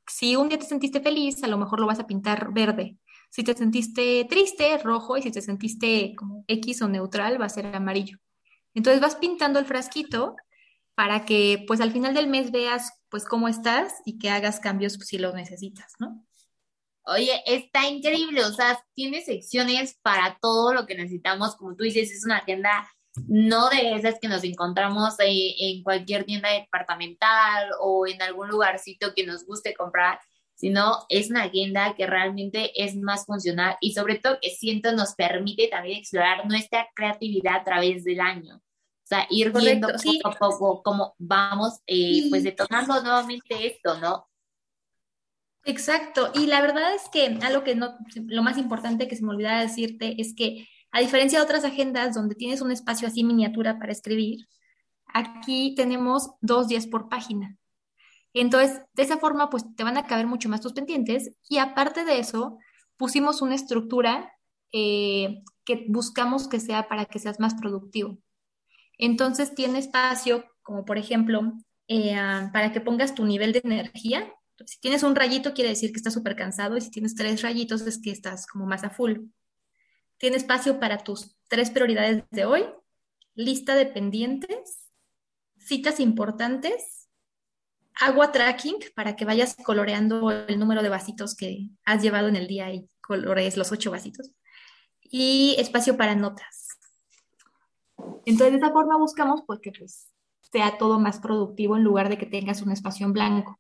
si 0.07 0.37
un 0.37 0.49
día 0.49 0.59
te 0.59 0.67
sentiste 0.67 1.01
feliz, 1.01 1.43
a 1.43 1.49
lo 1.49 1.59
mejor 1.59 1.81
lo 1.81 1.87
vas 1.87 2.01
a 2.01 2.07
pintar 2.07 2.53
verde. 2.53 2.99
Si 3.31 3.43
te 3.45 3.55
sentiste 3.55 4.27
triste, 4.29 4.79
rojo, 4.79 5.17
y 5.17 5.23
si 5.23 5.31
te 5.31 5.43
sentiste 5.43 6.15
como 6.17 6.45
X 6.49 6.83
o 6.83 6.89
neutral, 6.89 7.41
va 7.41 7.47
a 7.47 7.51
ser 7.51 7.75
amarillo. 7.75 8.19
Entonces 8.75 9.01
vas 9.01 9.17
pintando 9.17 9.59
el 9.59 9.67
frasquito 9.67 10.37
para 10.95 11.25
que 11.25 11.65
pues 11.67 11.81
al 11.81 11.93
final 11.93 12.15
del 12.15 12.29
mes 12.29 12.51
veas 12.51 12.93
pues 13.09 13.25
cómo 13.25 13.49
estás 13.49 13.93
y 14.05 14.19
que 14.19 14.31
hagas 14.31 14.61
cambios 14.61 14.95
si 14.95 15.19
lo 15.19 15.33
necesitas, 15.33 15.95
¿no? 15.99 16.25
Oye, 17.07 17.41
está 17.47 17.89
increíble, 17.89 18.45
o 18.45 18.53
sea, 18.53 18.83
tiene 18.95 19.23
secciones 19.23 19.97
para 20.03 20.39
todo 20.41 20.75
lo 20.75 20.87
que 20.87 20.97
necesitamos, 20.97 21.55
como 21.55 21.77
tú 21.77 21.85
dices, 21.85 22.11
es 22.11 22.25
una 22.25 22.39
agenda 22.39 22.89
no 23.29 23.69
de 23.69 23.95
esas 23.95 24.19
que 24.21 24.29
nos 24.29 24.45
encontramos 24.45 25.15
en, 25.19 25.83
cualquier 25.83 26.25
tienda 26.25 26.51
departamental 26.51 27.71
o 27.81 28.07
en 28.07 28.21
algún 28.23 28.49
lugarcito 28.49 29.15
que 29.15 29.25
nos 29.25 29.47
guste 29.47 29.75
comprar, 29.75 30.19
sino 30.55 31.07
es 31.09 31.31
una 31.31 31.45
agenda 31.45 31.95
que 31.95 32.07
realmente 32.07 32.73
es 32.75 32.97
más 32.97 33.25
funcional 33.27 33.77
y 33.81 33.93
sobre 33.93 34.19
todo 34.19 34.39
que 34.41 34.51
siento 34.51 34.93
nos 34.93 35.15
permite 35.15 35.69
también 35.69 35.99
explorar 35.99 36.47
nuestra 36.47 36.89
creatividad 36.95 37.57
a 37.57 37.65
través 37.65 38.05
del 38.05 38.21
año. 38.21 38.57
O 38.57 39.09
sea, 39.09 39.27
ir 39.31 39.53
viendo 39.53 39.89
poco 39.89 40.29
a 40.29 40.33
poco 40.33 40.83
cómo 40.83 41.15
vamos, 41.19 41.81
eh, 41.87 42.27
pues 42.29 42.43
detonando 42.43 43.01
nuevamente 43.01 43.67
esto, 43.67 43.99
¿no? 44.01 44.27
Exacto, 45.69 46.31
y 46.33 46.47
la 46.47 46.61
verdad 46.61 46.95
es 46.95 47.09
que 47.11 47.27
algo 47.43 47.65
que 47.65 47.75
no, 47.75 47.97
lo 48.15 48.43
más 48.45 48.57
importante 48.57 49.09
que 49.09 49.17
se 49.17 49.25
me 49.25 49.31
olvidaba 49.31 49.61
decirte 49.61 50.15
es 50.21 50.33
que 50.33 50.69
a 50.93 51.01
diferencia 51.01 51.41
de 51.41 51.45
otras 51.45 51.65
agendas 51.65 52.15
donde 52.15 52.37
tienes 52.37 52.61
un 52.61 52.71
espacio 52.71 53.09
así 53.09 53.25
miniatura 53.25 53.77
para 53.81 53.91
escribir, 53.91 54.47
aquí 55.13 55.75
tenemos 55.75 56.31
dos 56.41 56.69
días 56.69 56.87
por 56.87 57.09
página. 57.09 57.59
Entonces, 58.33 58.81
de 58.95 59.03
esa 59.03 59.19
forma, 59.19 59.51
pues 59.51 59.65
te 59.75 59.83
van 59.83 59.97
a 59.97 60.07
caber 60.07 60.29
mucho 60.29 60.49
más 60.49 60.61
tus 60.61 60.73
pendientes 60.73 61.33
y 61.49 61.59
aparte 61.59 62.05
de 62.05 62.21
eso, 62.21 62.59
pusimos 62.97 63.43
una 63.43 63.57
estructura 63.57 64.33
eh, 64.73 65.43
que 65.65 65.87
buscamos 65.89 66.47
que 66.47 66.61
sea 66.61 66.87
para 66.87 67.07
que 67.07 67.19
seas 67.19 67.41
más 67.41 67.55
productivo. 67.55 68.19
Entonces, 68.99 69.53
tiene 69.57 69.81
espacio, 69.81 70.45
como 70.63 70.85
por 70.85 70.97
ejemplo, 70.97 71.55
eh, 71.89 72.15
para 72.53 72.71
que 72.71 72.81
pongas 72.81 73.17
tu 73.17 73.25
nivel 73.25 73.53
de 73.53 73.63
energía 73.65 74.33
si 74.65 74.81
tienes 74.81 75.03
un 75.03 75.15
rayito, 75.15 75.53
quiere 75.55 75.71
decir 75.71 75.93
que 75.93 75.99
estás 75.99 76.15
súper 76.15 76.37
cansado 76.37 76.77
y 76.77 76.81
si 76.81 76.91
tienes 76.91 77.15
tres 77.15 77.43
rayitos, 77.43 77.83
es 77.83 78.01
que 78.01 78.11
estás 78.11 78.47
como 78.47 78.67
más 78.67 78.85
a 78.85 78.91
full. 78.91 79.29
Tiene 80.19 80.37
espacio 80.37 80.81
para 80.81 80.99
tus 80.99 81.37
tres 81.49 81.71
prioridades 81.71 82.25
de 82.31 82.47
hoy, 82.47 82.65
lista 83.35 83.75
de 83.75 83.87
pendientes, 83.87 84.89
citas 85.59 86.01
importantes, 86.01 87.09
agua 88.01 88.33
tracking 88.33 88.77
para 88.95 89.17
que 89.17 89.25
vayas 89.25 89.57
coloreando 89.63 90.31
el 90.31 90.59
número 90.59 90.83
de 90.83 90.89
vasitos 90.89 91.35
que 91.35 91.69
has 91.85 92.03
llevado 92.03 92.29
en 92.29 92.37
el 92.37 92.47
día 92.47 92.73
y 92.73 92.89
colorees 93.01 93.57
los 93.57 93.73
ocho 93.73 93.91
vasitos, 93.91 94.31
y 95.03 95.57
espacio 95.59 95.97
para 95.97 96.15
notas. 96.15 96.69
Entonces, 98.25 98.53
de 98.53 98.59
esa 98.59 98.73
forma 98.73 98.99
buscamos 98.99 99.43
pues, 99.47 99.61
que 99.61 99.73
pues, 99.73 100.09
sea 100.53 100.79
todo 100.79 100.99
más 100.99 101.21
productivo 101.21 101.77
en 101.77 101.85
lugar 101.85 102.09
de 102.09 102.19
que 102.19 102.27
tengas 102.27 102.63
un 102.63 102.73
espacio 102.73 103.07
en 103.07 103.13
blanco. 103.13 103.59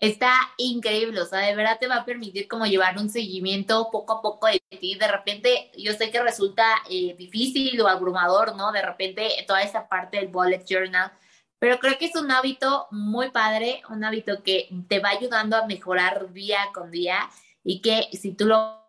Está 0.00 0.34
increíble, 0.58 1.20
o 1.20 1.24
sea, 1.24 1.38
de 1.40 1.54
verdad 1.54 1.78
te 1.80 1.86
va 1.86 1.96
a 1.96 2.04
permitir 2.04 2.48
como 2.48 2.66
llevar 2.66 2.98
un 2.98 3.08
seguimiento 3.08 3.88
poco 3.90 4.14
a 4.14 4.22
poco 4.22 4.46
de 4.48 4.60
ti. 4.78 4.96
De 4.96 5.08
repente, 5.08 5.70
yo 5.78 5.92
sé 5.92 6.10
que 6.10 6.22
resulta 6.22 6.66
eh, 6.90 7.14
difícil 7.16 7.80
o 7.80 7.88
abrumador, 7.88 8.56
¿no? 8.56 8.72
De 8.72 8.82
repente, 8.82 9.28
toda 9.46 9.62
esa 9.62 9.88
parte 9.88 10.18
del 10.18 10.28
bullet 10.28 10.64
journal, 10.68 11.12
pero 11.58 11.78
creo 11.78 11.96
que 11.96 12.06
es 12.06 12.16
un 12.16 12.30
hábito 12.30 12.88
muy 12.90 13.30
padre, 13.30 13.82
un 13.88 14.04
hábito 14.04 14.42
que 14.42 14.68
te 14.88 14.98
va 14.98 15.10
ayudando 15.10 15.56
a 15.56 15.66
mejorar 15.66 16.32
día 16.32 16.58
con 16.74 16.90
día 16.90 17.30
y 17.62 17.80
que 17.80 18.08
si 18.12 18.34
tú 18.34 18.46
lo 18.46 18.84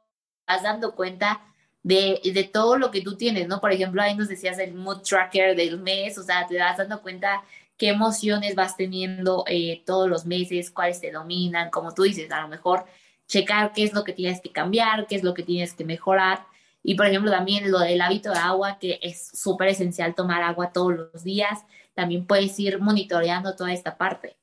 vas 0.46 0.64
dando 0.64 0.96
cuenta 0.96 1.42
de, 1.84 2.20
de 2.24 2.44
todo 2.44 2.78
lo 2.78 2.92
que 2.92 3.02
tú 3.02 3.16
tienes, 3.16 3.48
¿no? 3.48 3.62
Por 3.62 3.72
ejemplo, 3.72 4.02
ahí 4.02 4.16
nos 4.16 4.28
decías 4.28 4.60
el 4.60 4.74
mood 4.74 5.04
tracker 5.04 5.56
del 5.56 5.80
mes, 5.80 6.18
o 6.18 6.24
sea, 6.24 6.46
te 6.48 6.60
vas 6.60 6.78
dando 6.78 7.02
cuenta 7.02 7.44
qué 7.78 7.90
emociones 7.90 8.56
vas 8.56 8.78
teniendo 8.78 9.44
eh, 9.48 9.84
todos 9.86 10.10
los 10.10 10.26
meses, 10.26 10.72
cuáles 10.72 11.02
te 11.02 11.12
dominan, 11.12 11.70
como 11.70 11.94
tú 11.94 12.04
dices, 12.04 12.32
a 12.32 12.42
lo 12.42 12.48
mejor 12.48 12.86
checar 13.28 13.74
qué 13.74 13.84
es 13.84 13.94
lo 13.94 14.04
que 14.04 14.14
tienes 14.14 14.42
que 14.42 14.52
cambiar, 14.52 15.08
qué 15.08 15.16
es 15.16 15.24
lo 15.24 15.34
que 15.34 15.44
tienes 15.44 15.74
que 15.74 15.86
mejorar. 15.86 16.46
Y 16.84 16.96
por 16.96 17.08
ejemplo, 17.08 17.32
también 17.32 17.72
lo 17.72 17.80
del 17.80 18.02
hábito 18.02 18.32
de 18.32 18.38
agua, 18.38 18.78
que 18.80 19.00
es 19.02 19.28
súper 19.34 19.70
esencial 19.70 20.14
tomar 20.16 20.44
agua 20.44 20.72
todos 20.72 20.94
los 20.94 21.24
días. 21.24 21.66
También 21.96 22.28
puedes 22.28 22.60
ir 22.60 22.80
monitoreando 22.80 23.56
toda 23.56 23.74
esta 23.74 23.98
parte. 23.98 24.38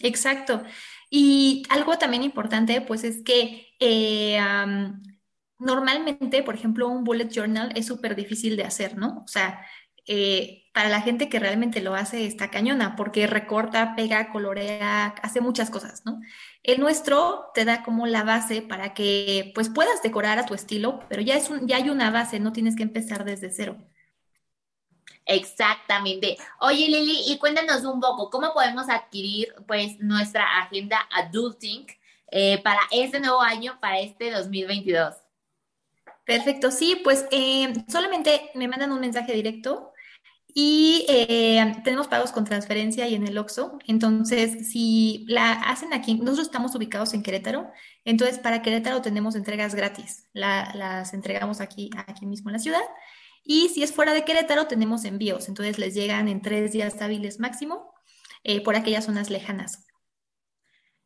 Exacto. 0.00 0.62
Y 1.08 1.64
algo 1.70 1.96
también 1.98 2.22
importante, 2.22 2.80
pues 2.82 3.04
es 3.04 3.22
que 3.22 3.74
eh, 3.80 4.38
normalmente, 5.58 6.42
por 6.42 6.54
ejemplo, 6.54 6.88
un 6.88 7.04
bullet 7.04 7.28
journal 7.28 7.72
es 7.74 7.86
súper 7.86 8.16
difícil 8.16 8.56
de 8.56 8.64
hacer, 8.64 8.98
¿no? 8.98 9.22
O 9.24 9.28
sea, 9.28 9.64
eh, 10.06 10.62
para 10.72 10.88
la 10.88 11.02
gente 11.02 11.28
que 11.28 11.38
realmente 11.38 11.82
lo 11.82 11.94
hace 11.94 12.26
está 12.26 12.50
cañona, 12.50 12.96
porque 12.96 13.26
recorta, 13.26 13.94
pega, 13.94 14.30
colorea, 14.30 15.14
hace 15.22 15.40
muchas 15.40 15.70
cosas, 15.70 16.04
¿no? 16.06 16.20
El 16.62 16.80
nuestro 16.80 17.50
te 17.54 17.64
da 17.64 17.82
como 17.82 18.06
la 18.06 18.24
base 18.24 18.62
para 18.62 18.94
que 18.94 19.52
pues 19.54 19.68
puedas 19.68 20.02
decorar 20.02 20.38
a 20.38 20.46
tu 20.46 20.54
estilo, 20.54 21.00
pero 21.08 21.20
ya, 21.22 21.36
es 21.36 21.50
un, 21.50 21.68
ya 21.68 21.76
hay 21.76 21.90
una 21.90 22.10
base, 22.10 22.40
no 22.40 22.52
tienes 22.52 22.74
que 22.74 22.84
empezar 22.84 23.24
desde 23.24 23.50
cero. 23.50 23.76
Exactamente. 25.26 26.36
Oye, 26.60 26.88
Lili, 26.88 27.22
y 27.26 27.38
cuéntanos 27.38 27.84
un 27.84 28.00
poco, 28.00 28.30
¿cómo 28.30 28.52
podemos 28.52 28.88
adquirir 28.88 29.54
pues 29.66 30.00
nuestra 30.00 30.58
agenda 30.62 31.06
Adulting 31.12 31.86
eh, 32.30 32.60
para 32.62 32.80
este 32.90 33.20
nuevo 33.20 33.40
año, 33.40 33.78
para 33.80 34.00
este 34.00 34.30
2022? 34.30 35.14
Perfecto, 36.24 36.70
sí, 36.70 37.00
pues 37.04 37.26
eh, 37.30 37.72
solamente 37.88 38.50
me 38.54 38.68
mandan 38.68 38.92
un 38.92 39.00
mensaje 39.00 39.32
directo 39.32 39.91
Y 40.54 41.06
eh, 41.08 41.76
tenemos 41.82 42.08
pagos 42.08 42.30
con 42.30 42.44
transferencia 42.44 43.08
y 43.08 43.14
en 43.14 43.26
el 43.26 43.38
OXXO. 43.38 43.78
Entonces, 43.86 44.70
si 44.70 45.24
la 45.28 45.52
hacen 45.52 45.94
aquí, 45.94 46.14
nosotros 46.14 46.48
estamos 46.48 46.74
ubicados 46.74 47.14
en 47.14 47.22
Querétaro. 47.22 47.70
Entonces, 48.04 48.38
para 48.38 48.60
Querétaro 48.60 49.00
tenemos 49.00 49.34
entregas 49.34 49.74
gratis. 49.74 50.28
las 50.34 51.14
entregamos 51.14 51.60
aquí, 51.60 51.90
aquí 52.06 52.26
mismo 52.26 52.50
en 52.50 52.54
la 52.54 52.58
ciudad. 52.58 52.82
Y 53.44 53.70
si 53.70 53.82
es 53.82 53.92
fuera 53.92 54.12
de 54.12 54.24
Querétaro, 54.24 54.66
tenemos 54.66 55.04
envíos. 55.04 55.48
Entonces, 55.48 55.78
les 55.78 55.94
llegan 55.94 56.28
en 56.28 56.42
tres 56.42 56.72
días 56.72 57.00
hábiles 57.00 57.40
máximo 57.40 57.94
eh, 58.44 58.62
por 58.62 58.76
aquellas 58.76 59.06
zonas 59.06 59.30
lejanas. 59.30 59.86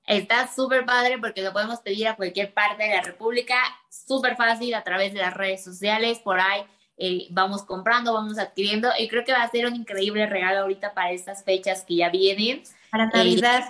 Está 0.06 0.48
súper 0.52 0.84
padre 0.86 1.18
porque 1.18 1.42
lo 1.42 1.52
podemos 1.52 1.80
pedir 1.80 2.08
a 2.08 2.16
cualquier 2.16 2.52
parte 2.54 2.84
de 2.84 2.96
la 2.96 3.02
República, 3.02 3.56
súper 3.90 4.36
fácil 4.36 4.74
a 4.74 4.84
través 4.84 5.12
de 5.12 5.18
las 5.20 5.34
redes 5.34 5.64
sociales, 5.64 6.20
por 6.20 6.38
ahí 6.38 6.64
eh, 6.98 7.26
vamos 7.30 7.62
comprando, 7.62 8.14
vamos 8.14 8.38
adquiriendo 8.38 8.88
y 8.98 9.08
creo 9.08 9.24
que 9.24 9.32
va 9.32 9.42
a 9.42 9.50
ser 9.50 9.66
un 9.66 9.76
increíble 9.76 10.24
regalo 10.26 10.60
ahorita 10.60 10.94
para 10.94 11.12
estas 11.12 11.44
fechas 11.44 11.84
que 11.84 11.96
ya 11.96 12.08
vienen. 12.08 12.62
Para 12.90 13.06
Navidad. 13.06 13.68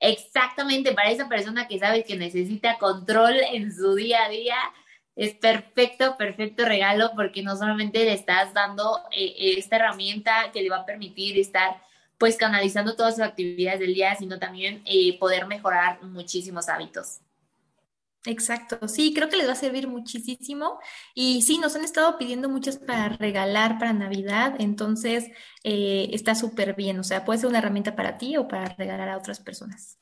Eh, 0.00 0.10
exactamente, 0.10 0.92
para 0.92 1.10
esa 1.10 1.28
persona 1.28 1.68
que 1.68 1.78
sabe 1.78 2.04
que 2.04 2.16
necesita 2.16 2.78
control 2.78 3.36
en 3.52 3.72
su 3.72 3.94
día 3.94 4.24
a 4.24 4.28
día, 4.28 4.56
es 5.14 5.34
perfecto, 5.34 6.16
perfecto 6.16 6.64
regalo 6.64 7.12
porque 7.14 7.44
no 7.44 7.56
solamente 7.56 8.04
le 8.04 8.12
estás 8.12 8.52
dando 8.52 8.98
eh, 9.12 9.54
esta 9.56 9.76
herramienta 9.76 10.50
que 10.52 10.62
le 10.62 10.70
va 10.70 10.78
a 10.78 10.86
permitir 10.86 11.38
estar 11.38 11.80
pues 12.18 12.36
canalizando 12.36 12.96
todas 12.96 13.14
sus 13.14 13.24
actividades 13.24 13.78
del 13.78 13.94
día, 13.94 14.16
sino 14.16 14.38
también 14.38 14.82
poder 15.18 15.46
mejorar 15.46 16.02
muchísimos 16.02 16.68
hábitos. 16.68 17.20
Exacto, 18.26 18.88
sí, 18.88 19.12
creo 19.12 19.28
que 19.28 19.36
les 19.36 19.46
va 19.46 19.52
a 19.52 19.56
servir 19.56 19.86
muchísimo. 19.86 20.78
Y 21.14 21.42
sí, 21.42 21.58
nos 21.58 21.76
han 21.76 21.84
estado 21.84 22.16
pidiendo 22.16 22.48
muchas 22.48 22.78
para 22.78 23.10
regalar 23.10 23.78
para 23.78 23.92
Navidad, 23.92 24.54
entonces 24.58 25.30
eh, 25.62 26.08
está 26.12 26.34
súper 26.34 26.74
bien, 26.74 26.98
o 26.98 27.04
sea, 27.04 27.24
puede 27.24 27.40
ser 27.40 27.50
una 27.50 27.58
herramienta 27.58 27.94
para 27.94 28.16
ti 28.16 28.36
o 28.38 28.48
para 28.48 28.74
regalar 28.76 29.10
a 29.10 29.18
otras 29.18 29.40
personas. 29.40 29.98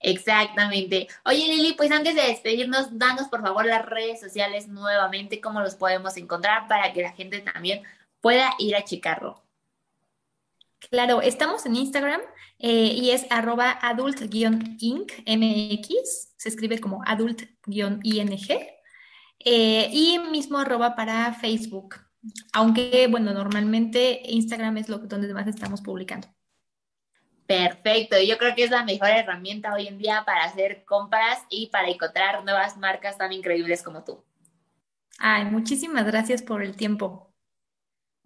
Exactamente. 0.00 1.08
Oye, 1.24 1.46
Lili, 1.48 1.72
pues 1.72 1.90
antes 1.90 2.14
de 2.14 2.22
despedirnos, 2.22 2.98
danos 2.98 3.28
por 3.28 3.42
favor 3.42 3.66
las 3.66 3.84
redes 3.84 4.20
sociales 4.20 4.68
nuevamente, 4.68 5.40
cómo 5.40 5.60
los 5.60 5.74
podemos 5.74 6.16
encontrar 6.16 6.68
para 6.68 6.92
que 6.92 7.02
la 7.02 7.12
gente 7.12 7.40
también 7.40 7.82
pueda 8.20 8.54
ir 8.58 8.76
a 8.76 8.84
checarlo. 8.84 9.47
Claro, 10.90 11.20
estamos 11.20 11.66
en 11.66 11.76
Instagram 11.76 12.20
eh, 12.58 12.92
y 12.94 13.10
es 13.10 13.26
arroba 13.30 13.78
adult-inc, 13.82 15.12
MX, 15.26 16.34
se 16.36 16.48
escribe 16.48 16.78
como 16.78 17.02
adult-ing, 17.04 18.00
eh, 19.40 19.90
y 19.92 20.18
mismo 20.30 20.58
arroba 20.58 20.94
para 20.96 21.32
Facebook, 21.34 21.96
aunque 22.52 23.06
bueno, 23.10 23.32
normalmente 23.32 24.22
Instagram 24.24 24.78
es 24.78 24.88
lo 24.88 24.98
donde 24.98 25.32
más 25.34 25.46
estamos 25.46 25.82
publicando. 25.82 26.28
Perfecto, 27.46 28.20
yo 28.20 28.36
creo 28.36 28.54
que 28.54 28.64
es 28.64 28.70
la 28.70 28.84
mejor 28.84 29.08
herramienta 29.08 29.72
hoy 29.72 29.88
en 29.88 29.98
día 29.98 30.22
para 30.26 30.44
hacer 30.44 30.84
compras 30.84 31.38
y 31.48 31.68
para 31.68 31.88
encontrar 31.88 32.44
nuevas 32.44 32.76
marcas 32.76 33.16
tan 33.16 33.32
increíbles 33.32 33.82
como 33.82 34.04
tú. 34.04 34.22
Ay, 35.18 35.46
muchísimas 35.46 36.06
gracias 36.06 36.42
por 36.42 36.62
el 36.62 36.76
tiempo. 36.76 37.27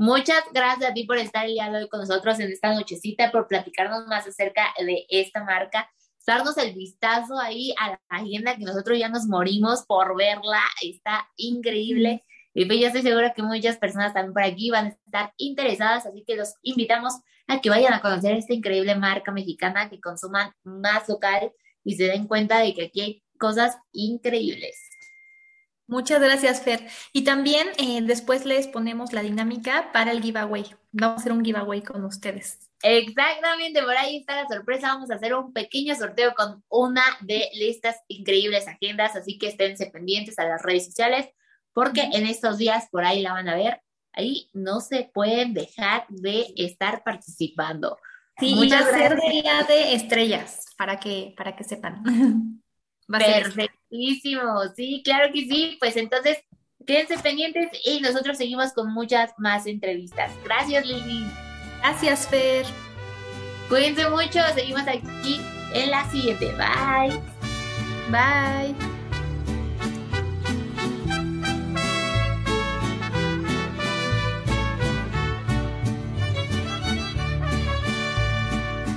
Muchas 0.02 0.42
gracias 0.52 0.90
a 0.90 0.94
ti 0.94 1.04
por 1.04 1.16
estar 1.16 1.46
el 1.46 1.52
día 1.52 1.70
de 1.70 1.78
hoy 1.78 1.88
con 1.88 2.00
nosotros 2.00 2.40
en 2.40 2.50
esta 2.50 2.74
nochecita, 2.74 3.30
por 3.30 3.46
platicarnos 3.46 4.04
más 4.08 4.26
acerca 4.26 4.74
de 4.76 5.06
esta 5.08 5.44
marca, 5.44 5.88
darnos 6.26 6.58
el 6.58 6.74
vistazo 6.74 7.38
ahí 7.38 7.72
a 7.78 7.90
la 7.90 8.00
agenda 8.08 8.56
que 8.56 8.64
nosotros 8.64 8.98
ya 8.98 9.08
nos 9.08 9.26
morimos 9.26 9.86
por 9.86 10.16
verla, 10.16 10.60
está 10.82 11.28
increíble. 11.36 12.24
Y 12.52 12.64
pues 12.64 12.80
yo 12.80 12.88
estoy 12.88 13.02
segura 13.02 13.32
que 13.32 13.44
muchas 13.44 13.76
personas 13.76 14.12
también 14.12 14.32
por 14.32 14.42
aquí 14.42 14.70
van 14.70 14.86
a 14.86 14.88
estar 14.88 15.32
interesadas, 15.36 16.04
así 16.04 16.24
que 16.26 16.34
los 16.34 16.56
invitamos 16.62 17.14
a 17.46 17.60
que 17.60 17.70
vayan 17.70 17.92
a 17.92 18.00
conocer 18.00 18.34
esta 18.34 18.54
increíble 18.54 18.96
marca 18.96 19.30
mexicana, 19.30 19.88
que 19.88 20.00
consuman 20.00 20.50
más 20.64 21.08
local 21.08 21.52
y 21.84 21.94
se 21.94 22.08
den 22.08 22.26
cuenta 22.26 22.58
de 22.58 22.74
que 22.74 22.86
aquí 22.86 23.00
hay 23.02 23.22
cosas 23.38 23.76
increíbles. 23.92 24.91
Muchas 25.86 26.20
gracias, 26.20 26.62
Fer. 26.62 26.88
Y 27.12 27.24
también 27.24 27.68
eh, 27.76 28.00
después 28.02 28.44
les 28.44 28.66
ponemos 28.66 29.12
la 29.12 29.22
dinámica 29.22 29.90
para 29.92 30.12
el 30.12 30.22
giveaway. 30.22 30.64
Vamos 30.92 31.18
a 31.18 31.20
hacer 31.20 31.32
un 31.32 31.44
giveaway 31.44 31.82
con 31.82 32.04
ustedes. 32.04 32.70
Exactamente, 32.82 33.82
por 33.82 33.96
ahí 33.96 34.18
está 34.18 34.42
la 34.42 34.48
sorpresa. 34.48 34.88
Vamos 34.88 35.10
a 35.10 35.14
hacer 35.14 35.34
un 35.34 35.52
pequeño 35.52 35.94
sorteo 35.94 36.34
con 36.34 36.64
una 36.68 37.02
de 37.20 37.48
estas 37.54 37.96
increíbles 38.08 38.66
agendas, 38.66 39.14
así 39.16 39.38
que 39.38 39.48
esténse 39.48 39.86
pendientes 39.86 40.38
a 40.38 40.44
las 40.44 40.62
redes 40.62 40.86
sociales, 40.86 41.28
porque 41.72 42.02
en 42.12 42.26
estos 42.26 42.58
días 42.58 42.88
por 42.90 43.04
ahí 43.04 43.22
la 43.22 43.32
van 43.32 43.48
a 43.48 43.56
ver. 43.56 43.80
Ahí 44.14 44.50
no 44.52 44.80
se 44.80 45.10
pueden 45.12 45.54
dejar 45.54 46.06
de 46.08 46.52
estar 46.56 47.02
participando. 47.02 47.98
Sí, 48.38 48.54
Muchas 48.54 48.82
y 48.88 48.92
va 48.92 49.30
día 49.30 49.62
de 49.68 49.94
estrellas, 49.94 50.66
para 50.76 50.98
que, 50.98 51.34
para 51.36 51.54
que 51.56 51.64
sepan. 51.64 52.02
Perfectísimo, 53.92 54.42
sí, 54.74 55.02
claro 55.04 55.32
que 55.32 55.40
sí. 55.40 55.76
Pues 55.78 55.96
entonces, 55.96 56.38
quédense 56.86 57.18
pendientes 57.18 57.68
y 57.84 58.00
nosotros 58.00 58.38
seguimos 58.38 58.72
con 58.72 58.92
muchas 58.92 59.32
más 59.38 59.66
entrevistas. 59.66 60.32
Gracias, 60.44 60.86
Lili. 60.86 61.26
Gracias, 61.80 62.26
Fer. 62.28 62.64
Cuídense 63.68 64.08
mucho, 64.08 64.40
seguimos 64.54 64.86
aquí 64.86 65.40
en 65.74 65.90
la 65.90 66.10
siguiente. 66.10 66.54
Bye. 66.56 67.20
Bye. 68.10 68.91